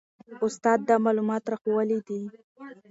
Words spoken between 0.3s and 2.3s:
استاد دا معلومات راښوولي دي.